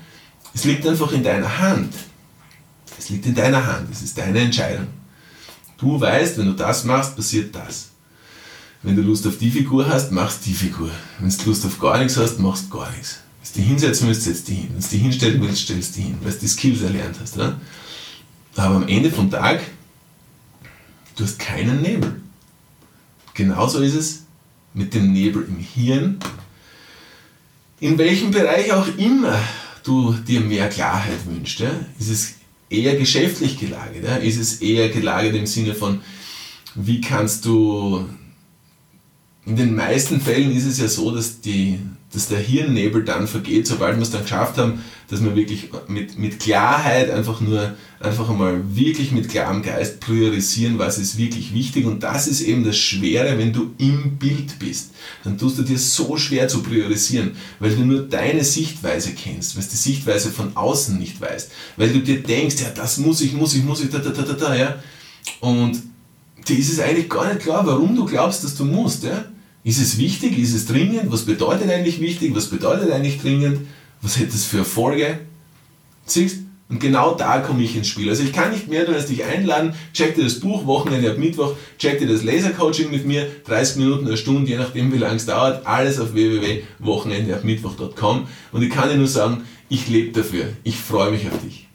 Es 0.54 0.64
liegt 0.64 0.86
einfach 0.86 1.10
in 1.12 1.24
deiner 1.24 1.58
Hand. 1.58 1.92
Es 2.98 3.08
liegt 3.08 3.26
in 3.26 3.34
deiner 3.34 3.66
Hand, 3.66 3.88
es 3.90 4.02
ist 4.02 4.16
deine 4.16 4.40
Entscheidung. 4.40 4.86
Du 5.78 6.00
weißt, 6.00 6.38
wenn 6.38 6.46
du 6.46 6.52
das 6.52 6.84
machst, 6.84 7.16
passiert 7.16 7.54
das. 7.54 7.88
Wenn 8.82 8.96
du 8.96 9.02
Lust 9.02 9.26
auf 9.26 9.38
die 9.38 9.50
Figur 9.50 9.88
hast, 9.88 10.12
machst 10.12 10.46
die 10.46 10.54
Figur. 10.54 10.90
Wenn 11.18 11.30
du 11.30 11.36
Lust 11.46 11.66
auf 11.66 11.78
gar 11.80 11.98
nichts 11.98 12.16
hast, 12.16 12.38
machst 12.38 12.70
gar 12.70 12.90
nichts. 12.92 13.18
Wenn 13.42 13.52
du 13.52 13.60
die 13.60 13.66
hinsetzen 13.66 14.06
willst, 14.06 14.22
setzt 14.22 14.48
die 14.48 14.54
hin. 14.54 14.68
Wenn 14.72 14.82
du 14.82 14.88
die 14.88 14.98
hinstellen 14.98 15.42
willst, 15.42 15.62
stellst 15.62 15.96
die 15.96 16.02
hin, 16.02 16.18
weil 16.22 16.32
du 16.32 16.38
die 16.38 16.48
Skills 16.48 16.82
erlernt 16.82 17.16
hast. 17.20 17.36
Oder? 17.36 17.58
Aber 18.56 18.76
am 18.76 18.88
Ende 18.88 19.10
vom 19.10 19.30
Tag, 19.30 19.60
du 21.16 21.24
hast 21.24 21.38
keinen 21.38 21.82
Nebel. 21.82 22.20
Genauso 23.34 23.80
ist 23.80 23.94
es 23.94 24.22
mit 24.74 24.94
dem 24.94 25.12
Nebel 25.12 25.44
im 25.44 25.58
Hirn. 25.58 26.18
In 27.80 27.96
welchem 27.98 28.30
Bereich 28.30 28.72
auch 28.72 28.86
immer 28.98 29.40
du 29.82 30.12
dir 30.12 30.40
mehr 30.40 30.68
Klarheit 30.68 31.26
wünschst, 31.26 31.60
ja? 31.60 31.70
ist 31.98 32.10
es 32.10 32.34
eher 32.68 32.96
geschäftlich 32.96 33.58
gelagert, 33.58 34.04
ja? 34.04 34.16
ist 34.16 34.38
es 34.38 34.60
eher 34.60 34.90
gelagert 34.90 35.34
im 35.34 35.46
Sinne 35.46 35.74
von, 35.74 36.00
wie 36.74 37.00
kannst 37.00 37.44
du, 37.46 38.06
in 39.46 39.56
den 39.56 39.74
meisten 39.74 40.20
Fällen 40.20 40.54
ist 40.54 40.66
es 40.66 40.78
ja 40.78 40.88
so, 40.88 41.10
dass 41.10 41.40
die 41.40 41.80
dass 42.12 42.26
der 42.26 42.40
Hirnnebel 42.40 43.04
dann 43.04 43.28
vergeht, 43.28 43.68
sobald 43.68 43.96
wir 43.96 44.02
es 44.02 44.10
dann 44.10 44.22
geschafft 44.22 44.58
haben, 44.58 44.82
dass 45.08 45.22
wir 45.22 45.36
wirklich 45.36 45.70
mit, 45.86 46.18
mit 46.18 46.40
Klarheit 46.40 47.08
einfach 47.08 47.40
nur, 47.40 47.74
einfach 48.00 48.28
einmal 48.28 48.62
wirklich 48.74 49.12
mit 49.12 49.28
klarem 49.28 49.62
Geist 49.62 50.00
priorisieren, 50.00 50.78
was 50.78 50.98
ist 50.98 51.18
wirklich 51.18 51.54
wichtig. 51.54 51.86
Und 51.86 52.02
das 52.02 52.26
ist 52.26 52.40
eben 52.40 52.64
das 52.64 52.76
Schwere, 52.76 53.38
wenn 53.38 53.52
du 53.52 53.74
im 53.78 54.18
Bild 54.18 54.58
bist. 54.58 54.90
Dann 55.22 55.38
tust 55.38 55.58
du 55.58 55.62
dir 55.62 55.78
so 55.78 56.16
schwer 56.16 56.48
zu 56.48 56.62
priorisieren, 56.64 57.32
weil 57.60 57.76
du 57.76 57.84
nur 57.84 58.02
deine 58.02 58.42
Sichtweise 58.42 59.12
kennst, 59.12 59.56
weil 59.56 59.62
du 59.62 59.70
die 59.70 59.76
Sichtweise 59.76 60.30
von 60.30 60.56
außen 60.56 60.98
nicht 60.98 61.20
weißt, 61.20 61.52
weil 61.76 61.92
du 61.92 62.00
dir 62.00 62.22
denkst, 62.22 62.56
ja, 62.60 62.70
das 62.74 62.98
muss 62.98 63.20
ich, 63.20 63.34
muss 63.34 63.54
ich, 63.54 63.62
muss 63.62 63.82
ich, 63.82 63.90
da, 63.90 63.98
da, 63.98 64.10
da, 64.10 64.22
da, 64.22 64.32
da, 64.32 64.56
ja. 64.56 64.82
Und 65.38 65.80
dir 66.48 66.58
ist 66.58 66.72
es 66.72 66.80
eigentlich 66.80 67.08
gar 67.08 67.32
nicht 67.32 67.44
klar, 67.44 67.64
warum 67.64 67.94
du 67.94 68.04
glaubst, 68.04 68.42
dass 68.42 68.56
du 68.56 68.64
musst, 68.64 69.04
ja. 69.04 69.26
Ist 69.62 69.80
es 69.80 69.98
wichtig? 69.98 70.38
Ist 70.38 70.54
es 70.54 70.66
dringend? 70.66 71.12
Was 71.12 71.26
bedeutet 71.26 71.70
eigentlich 71.70 72.00
wichtig? 72.00 72.34
Was 72.34 72.46
bedeutet 72.46 72.90
eigentlich 72.90 73.20
dringend? 73.20 73.66
Was 74.02 74.18
hätte 74.18 74.34
es 74.34 74.44
für 74.44 74.58
Erfolge? 74.58 75.18
Siehst 76.06 76.38
und 76.70 76.78
genau 76.78 77.14
da 77.14 77.40
komme 77.40 77.64
ich 77.64 77.76
ins 77.76 77.88
Spiel. 77.88 78.08
Also 78.08 78.22
ich 78.22 78.32
kann 78.32 78.52
nicht 78.52 78.68
mehr 78.68 78.86
tun, 78.86 78.94
als 78.94 79.06
dich 79.06 79.24
einladen, 79.24 79.74
check 79.92 80.14
dir 80.14 80.22
das 80.22 80.38
Buch 80.38 80.66
Wochenende 80.66 81.10
ab 81.10 81.18
Mittwoch, 81.18 81.56
check 81.78 81.98
dir 81.98 82.06
das 82.06 82.22
Lasercoaching 82.22 82.92
mit 82.92 83.06
mir, 83.06 83.26
30 83.46 83.78
Minuten, 83.78 84.06
eine 84.06 84.16
Stunde, 84.16 84.48
je 84.48 84.56
nachdem 84.56 84.92
wie 84.92 84.98
lange 84.98 85.16
es 85.16 85.26
dauert, 85.26 85.66
alles 85.66 85.98
auf 85.98 86.14
www.wochenendeabmittwoch.com 86.14 88.28
und 88.52 88.62
ich 88.62 88.70
kann 88.70 88.88
dir 88.88 88.96
nur 88.96 89.08
sagen, 89.08 89.42
ich 89.68 89.88
lebe 89.88 90.12
dafür. 90.12 90.44
Ich 90.62 90.76
freue 90.76 91.10
mich 91.10 91.26
auf 91.26 91.42
dich. 91.42 91.69